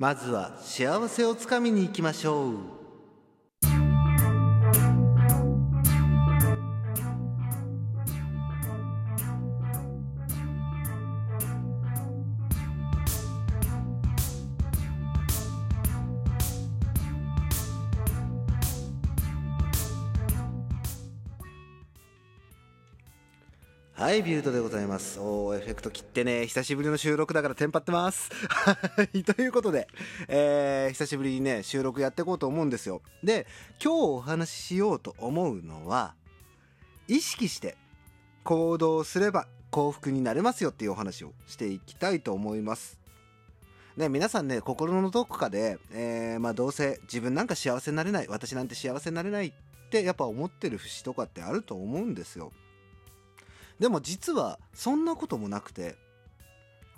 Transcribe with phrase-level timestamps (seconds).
[0.00, 2.79] まずは幸せをつかみに行きましょう。
[24.00, 25.20] はい、ビュートでございます。
[25.20, 28.30] おー、エフェクト切ってね、久しぶりの収録だからテンパってます。
[28.48, 28.74] は
[29.12, 29.88] い、ということで、
[30.26, 33.02] えー、久しぶりにね、収録やっていこうと思うんですよ。
[33.22, 33.46] で、
[33.78, 36.14] 今日お話ししようと思うのは、
[37.08, 37.76] 意識して
[38.42, 42.98] 行動すれば幸福になれますよっていうお話をしていきたいと思います。
[43.98, 49.52] ね、皆さんね、心のどこかで、えー、まあどうせ自分なんか幸せになれない、私なんて幸せになれないっ
[49.90, 52.50] てやっぱ思ってる節とかってあると思うんですよ。
[53.80, 55.96] でも実はそんなこともなくて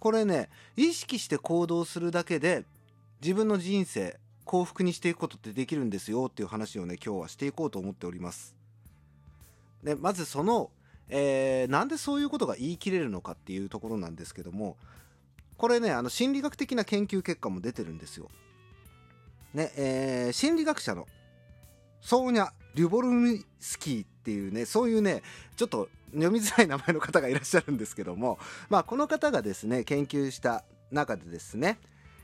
[0.00, 2.64] これね意識して行動するだけで
[3.22, 8.56] 自分の人生幸福にしていくことってできるんですよっていう話をね今日はしていこうと思っております。
[9.84, 10.70] でまずその、
[11.08, 14.76] えーなんでそういうことが言い切れるのかっていうところなんですけども
[15.56, 18.28] これねあの心理学的な研究結果も出てるんですよ。
[19.54, 21.06] ねえー心理学者の
[22.00, 25.22] ソーニャ・リュボルミスキーっていうねそういうね
[25.56, 31.78] ちょっと読みづらい名前の方がいらっしゃるんですけども、まあ、この方がですね研究した中でですね、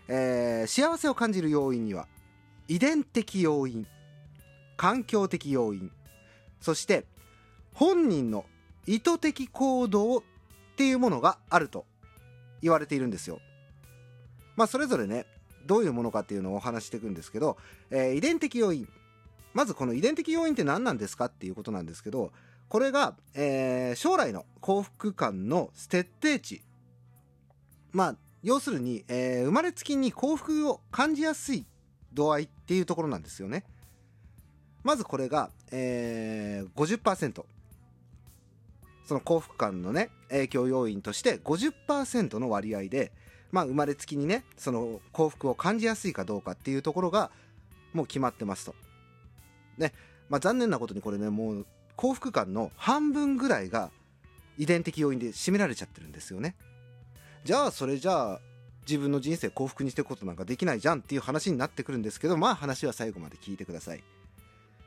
[0.08, 2.06] えー幸せを感じる要因には
[2.68, 3.86] 遺伝的要因
[4.76, 5.90] 環境的要因
[6.60, 7.06] そして
[7.72, 8.44] 本人の
[8.86, 10.22] 意図的行動っ
[10.76, 11.86] ていうものがあると
[12.60, 13.40] 言われているんですよ。
[14.56, 15.26] まあそれぞれね
[15.66, 17.56] どういうものかっていうのをお話していくんですけど、
[17.90, 18.88] えー遺伝的要因
[19.54, 22.32] まずこの遺伝的要因って何なんですかっていうことなんですけど
[22.68, 26.62] これが、えー将来の幸福感の設定値。
[27.92, 31.66] まあ要するに、えー生まれつきに幸福を感じやすい
[32.12, 33.64] 度合いっていうところなんですよね。
[34.84, 37.44] まずこれが、えー50%
[39.04, 43.12] その幸福感のね影響要因として50%の割合で
[43.50, 47.30] まあ生まれつきにねその幸福を感じやすいかどうかっていうところが
[47.94, 48.74] もう決まってますと。
[49.78, 49.94] ね。
[50.28, 51.66] まあ残念なことにこれねもう
[51.98, 53.90] 幸福感の半分ぐらいが
[54.56, 56.54] 遺伝的要因で占められちゃってるんですよね。
[57.42, 58.40] じゃあそれじゃあ
[58.86, 64.04] 自分の人生幸福にしていくことなんかできないじゃんっていう話になってくるんですけどまあ話は最後まで聞いてください。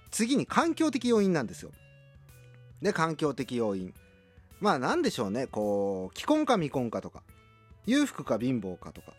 [0.09, 1.71] 次に環境的要因なんですよ。
[2.81, 3.93] で環境的要因。
[4.61, 5.47] まあ何でしょうね。
[5.47, 7.23] こう既婚か未婚かとか
[7.85, 9.11] 裕福か貧乏かとか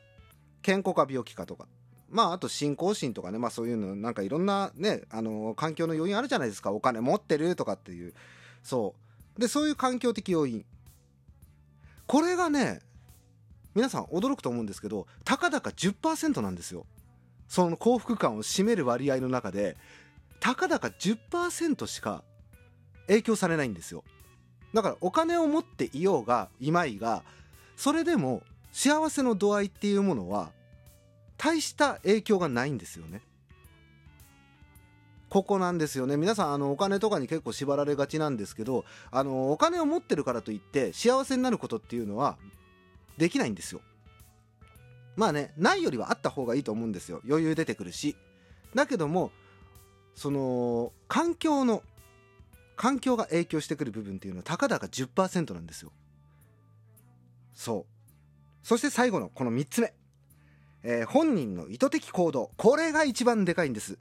[0.62, 1.66] 健康か病気かとか。
[2.12, 6.70] まああと信仰心とかねまあそういうのなんかいろんなねあの環境の要因あるじゃないですか。
[6.70, 8.14] お金持ってるとかっていう。
[8.62, 8.94] そ
[9.36, 9.40] う。
[9.40, 10.64] でそういう環境的要因。
[12.06, 12.80] これがね
[13.74, 16.86] 皆さん驚くと思うんですけどたかだか10%なんですよ。
[17.48, 19.76] その幸福感を占める割合の中で
[20.40, 22.22] たかだか10%しか
[23.06, 24.04] 影響されないんですよ。
[24.74, 27.24] だからお金を持っていようがいまいが
[27.76, 30.50] それでも幸せの度合いっていうものは
[31.42, 33.20] 大した影響がないんですよね。
[35.28, 36.16] ここなんですよね。
[36.16, 42.36] 皆さんあのお金とかに結構縛られがちなんですけどあのお金を持ってるからといって幸せになることっていうのは
[43.19, 43.81] できないんですよ。
[45.16, 47.20] まあねないよりはあった方がいいと思うんですよ。
[47.28, 48.14] 余裕出てくるし。
[48.76, 49.32] だけども
[50.14, 51.82] その環境の
[52.76, 55.91] 環境が影響してくる部分っていうのはたかだか10%なんですよ。
[57.52, 58.66] そう。
[58.66, 59.92] そして最後のこの3つ目、
[60.82, 62.50] えー本人の意図的行動。
[62.56, 63.98] これが一番でかいんです。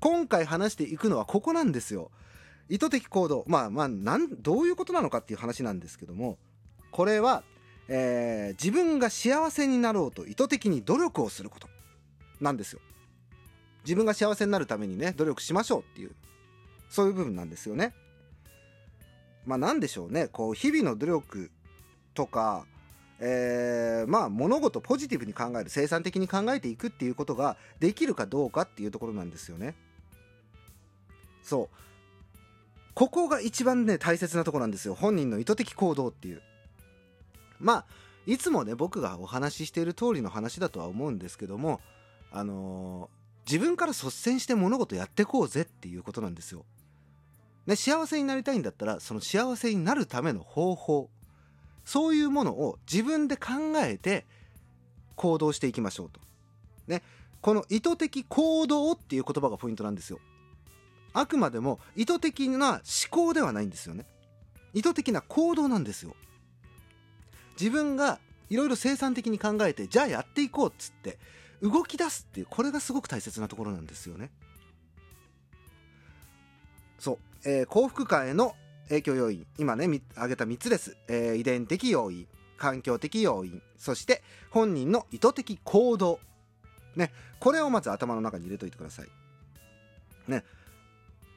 [0.00, 2.10] 今回話していくのはここなんですよ。
[2.68, 3.44] 意図的行動。
[3.46, 6.38] まあまあなんどういうことなのかっていう話なんですけども。
[6.90, 7.44] これは、
[7.88, 11.68] えー自分が幸せになろうと意図的に努力をすること
[12.40, 12.80] なんですよ。
[13.84, 16.14] 自分が幸せになるためにね努力しましょうっていう
[16.90, 17.94] そういう部分なんですよね。
[19.46, 20.28] まあなんでしょうね。
[20.28, 21.50] こう日々の努力
[22.14, 22.66] とか
[23.20, 29.74] えーまあ物事ポジティブに考える生産的に考えていくっていうことができるかどうかっていうところなんですよね。
[31.42, 31.76] そう。
[32.94, 34.94] ここが一番ね大切なとこなんですよ。
[34.94, 36.42] 本人の意図的行動っていう。
[37.58, 37.86] まあ
[38.26, 41.80] いつもね僕がお話ししている通りの話だとは思うんですけども
[42.32, 46.64] あのー自分から率先して物事やってこうぜっていうことなんですよ。
[47.66, 51.10] ね、幸せになりたいんだったらその幸せになるための方法
[51.84, 54.26] そういうものを自分で考えて
[55.16, 56.20] 行動していきましょうと。
[56.86, 57.02] ね、
[57.40, 60.18] この意図的行動っていう言葉がポイントなんですよ。
[61.12, 64.06] あくまでも意図的な思考ではないんですよね。
[64.72, 66.14] 意図的な行動なんですよ。
[67.58, 71.18] 自分がいろいろ生産的に考えてじゃあやっていこうっつって
[71.62, 74.30] 動き出すっていうこれがすごく大切なところなんですよね
[76.98, 77.18] そう、
[77.48, 78.54] えー、幸福感への
[78.90, 82.26] 影響要因今ね挙げた3つです、えー、遺伝的要因
[82.60, 86.20] 環境的要因そして本人の意図的行動。
[86.94, 87.10] ね。
[87.38, 89.08] これをまず頭の中に入れといてください。
[90.28, 90.44] ね。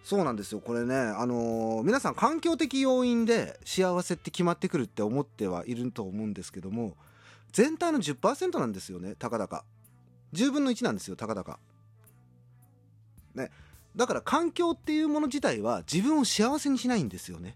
[0.04, 0.60] そうなんですよ。
[0.60, 6.98] これねあのー、皆さん環境的要因で幸せって決まってくるって思ってはいると思うんですけども
[7.54, 9.16] 全体の10%なんですよね。
[9.16, 9.64] たかだか。
[10.34, 11.16] 10分の1なんですよ。
[11.16, 11.60] たかだか。
[13.36, 13.50] ね。
[13.96, 17.56] だから環境っていうもの自体は自分を幸せにしないんですよね。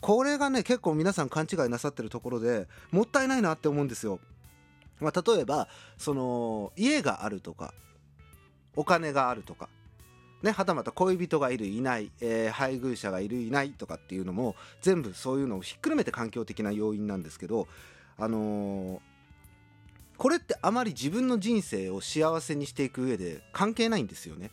[0.00, 4.20] これがね結構皆さん勘違いなさってるところでもったいないなって思うんですよ。
[5.00, 5.68] まあ、例えば
[5.98, 7.74] その家があるとか
[8.76, 9.68] お金があるとか
[10.44, 17.66] ね、はたまた恋人がいるいない、えー、配偶者がいるいないとかっていうのも全部そういうのをひっくるめて環境的な要因なんですけど、
[18.18, 19.00] あのー、
[20.16, 24.50] これってあまり自分の人生を幸せにしていく上で関係ないんですよね。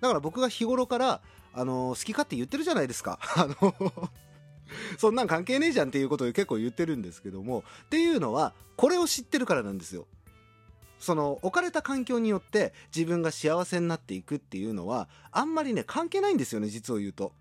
[0.00, 1.20] だから僕が日頃から、
[1.52, 3.18] あの、好き勝手言ってるじゃないですか。
[3.36, 3.74] あの
[4.98, 7.64] そんなん関係ねえじゃんっていうことを結構言ってるんですけども。
[7.86, 10.06] っていうのはこれを知ってるからなんですよ。
[11.00, 17.32] その置かれた環境によって自分が幸せになっていくっていうのはあんまりね関係ないんですよね実を言うと。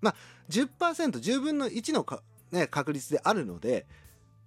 [0.00, 0.14] まあ
[0.48, 2.06] 10%10 分の1の、
[2.50, 3.86] ね、確率であるので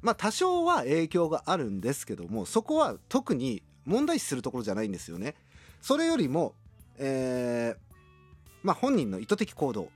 [0.06, 5.34] まあ多少は影響があるんですけどもそこは特に問題視するところじゃないんですよね。
[5.81, 6.54] それよりも、
[7.00, 7.96] えー、
[8.62, 9.90] まあ本人の意図的行動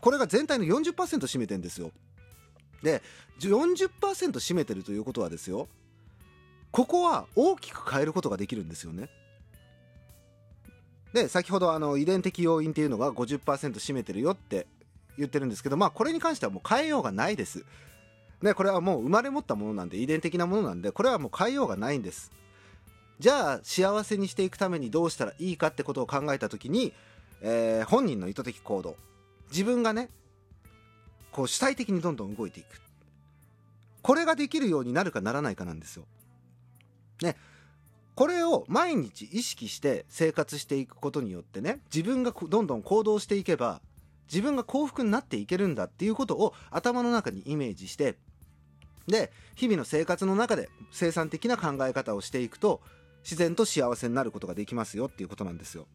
[0.00, 1.92] これが全体の40%占めてんですよ。
[2.82, 3.02] で
[3.38, 3.88] 40%
[4.32, 5.68] 占めてるということはですよ
[6.72, 9.08] ここは大きく変えることができるんですよね。
[11.12, 13.38] で先ほどあの遺伝的要因っていうのが50%
[13.74, 14.66] 占めてるよって
[15.16, 17.64] 言ってるんですけどまあこれに関してはもう変えようがないです。
[18.42, 22.32] ね、これはもう生まれ持ったものなんで遺伝的なものなんでこれはもう変えようがないんです。
[23.18, 26.92] じゃあ幸せにしていくためにどうしたらいいかってことを考えた時に、
[27.40, 28.96] えー、本人の意図的行動
[29.50, 30.10] 自分がね
[31.32, 32.80] こう主体的にどんどん動いていく
[34.02, 36.04] これができるようになるかならないかなんですよ。
[37.22, 37.36] ね、
[38.14, 43.80] これを毎日意識して生活していくことによってね自分がどんどん行動していけば
[44.30, 48.16] 自分が幸福になっていけるんだっていうことを頭の中にイメージして
[49.06, 52.80] で日々の生活の中で生産的な考え方をしていくと
[53.22, 55.86] 自然と幸せになることができますよっていうことなんですよ。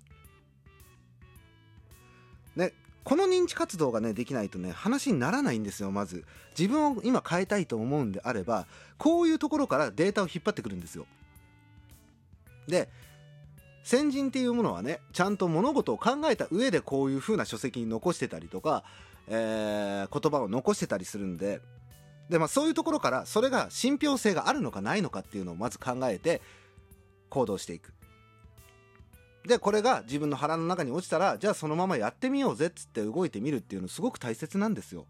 [2.55, 2.73] ね、
[3.03, 6.25] この認知活動がねできないとね話にならないんですよまず
[6.57, 8.67] 自分を今変えたいと思うんであれば
[8.97, 11.05] こういうところからデータを引っ張ってくるんですよ
[12.67, 12.89] で
[13.83, 18.83] 先人っていうものはねちゃんと物事を考えた上でこういう風な書籍に残してたりとか、
[19.27, 21.61] えー、言葉を残してたりするんで
[22.31, 26.41] で、まあ、そういうところからそれが信憑性があるのかないのかっていうのをまず考えて
[27.29, 27.93] 行動していく
[29.45, 35.07] でこれが自分の腹の中に落ちたらじゃあそのままやってみようぜっつって動いてみるっていうのすごく大切なんですよ。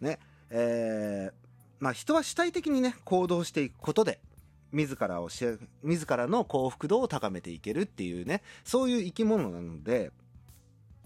[0.00, 0.18] ね
[0.50, 1.34] えー、
[1.80, 4.20] まあ人は主体的にね行動していくことで
[4.72, 5.44] 自らをし
[5.82, 10.12] 自らの幸福度を高めていけるっていうねそういう生き物なので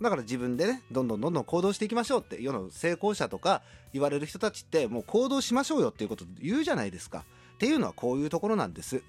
[0.01, 3.63] だから自分でねどんどんどんどん行動していきましょうって世の成功者とか
[3.93, 7.25] 言われる人たちってもう行動しましょうよっていうこと言うじゃないですか
[7.55, 9.03] っていうのはこういうところなんです。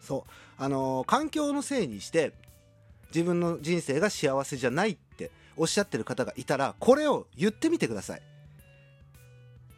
[0.00, 2.32] そうあのー、環境のせいにして
[3.14, 8.22] 自分の人生が幸せじゃないっておっしゃってる方がいたらこれを言ってみてください。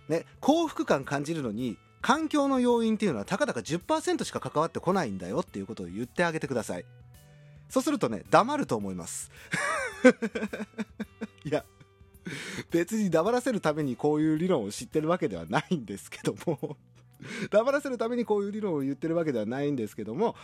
[0.08, 6.84] ね、幸福感感じるのに環境の要因っていうのはたかだか10%しか関わってこないんだよっていうことを言ってあげてください。
[7.68, 9.30] そうするとね黙ると思います。
[11.44, 11.64] いや
[12.70, 16.76] 別に黙らせるためにこういう理論を知ってるわけではないんですけども
[17.50, 20.36] 黙らせるためにこういう理論を言ってるわけではないんですけども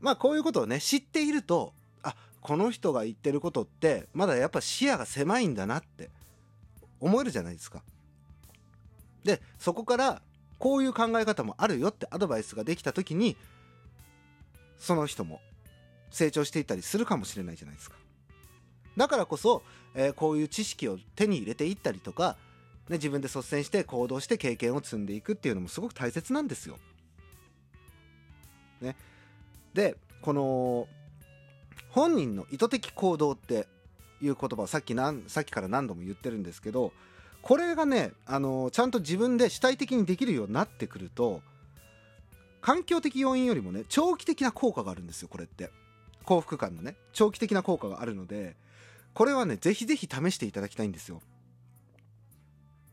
[0.00, 6.10] まあこういうことをね知っているとあこの人が言ってることってまだやっぱ視野が狭いんだなって
[7.00, 7.82] 思えるじゃないですか。
[9.24, 10.22] でそこから
[10.58, 13.36] こういう考え方もあるよってアドバイスができた時に
[14.78, 15.40] その人も
[16.10, 17.96] 成長していったりするかもしれないじゃないですか。
[18.96, 19.62] だからこそ、
[19.94, 22.36] えー、こういう知識を手に入れていったりとか
[22.90, 26.76] ね、自分で率先して行動して経験を積んでいくっていうのもすごく大切なんですよ。
[28.80, 28.96] ね、
[29.74, 30.88] でこの
[31.90, 33.68] 本人の意図的行動って
[34.20, 36.92] いう言葉をさっきなんさっきから何度も言ってるんですけど
[37.42, 41.42] これがねあのちゃんと自分で主体的にできるようになってくると
[42.62, 45.70] 環境的要因よりもね長期的な効果があるんですよこれって。
[46.24, 48.56] 幸福感のね長期的な効果があるので。
[49.14, 51.20] これはねぜひぜひ試していただきたいんですよ。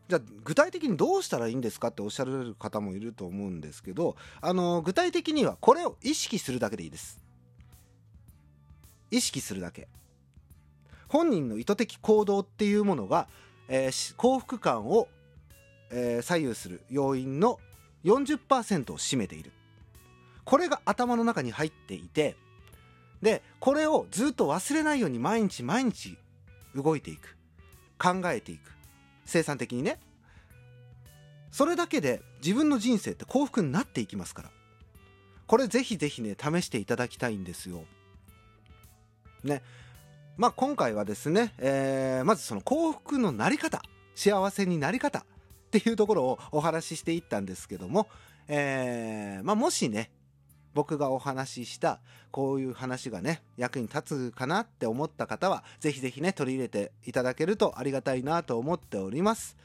[0.08, 7.20] じゃあ具体的にどうしたらいいんですかっておっしゃられる方もいると思うんですけどあの具体的にはこれを意識するだけでいいです。
[9.10, 9.88] 意識するだけ。
[11.08, 13.28] 本人の意図的行動っていうものが、
[13.68, 15.08] えー幸福感を、
[15.90, 17.58] えー左右する要因の
[18.04, 19.52] 40%を占めている。
[20.44, 22.36] これが頭の中に入っていて
[23.22, 26.16] でこれをずっと忘れないように毎日毎日
[26.74, 27.36] 動いていく。
[27.98, 28.70] 考えていく。
[29.24, 29.98] 生産的にね。
[31.50, 34.50] それだけで自分の人生って幸福になっていきますから。
[35.46, 37.84] これぜひぜひね試していただきたいんですよ。
[39.42, 39.62] ね。
[40.36, 43.82] まあ今回はですね、えーまずその幸福のなり方
[44.14, 45.24] 幸せになり方っ
[45.70, 48.08] ていうところをお話ししていったんですけども、
[48.46, 50.10] えーまあ、もしね
[50.74, 59.56] 僕がお話ししたこういう話がね役に立つかなって思った方はぜひぜひね取り入れていただけるとありがたいなと思っております。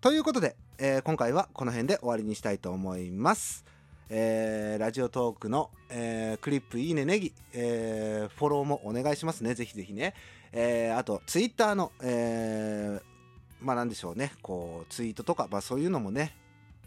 [0.00, 3.64] ということで、えー今回はこの辺で終わりにしたいと思います。
[4.08, 9.54] えーラジオトークの、えークリップいいねネギ、えーフォローもお願いしますね。
[9.54, 10.14] ぜひぜひね、
[10.52, 13.16] えーあとツイッターの、えー
[13.60, 14.32] まあなんでしょうね。
[14.42, 16.36] こうツイートとか、まあ、そういうのもね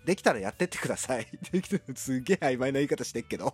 [0.06, 1.27] できたらやってってください。
[1.51, 3.53] できたらすげえ曖昧な言い方してっけど。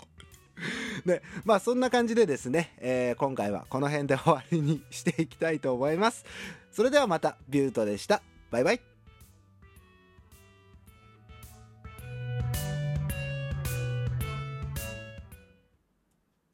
[1.06, 6.26] で まあそんな感じでですね、えー今回はこの辺で終わりにしていきたいと思います。
[6.72, 8.22] それではまたビュートでした。
[8.52, 8.95] バイバイ。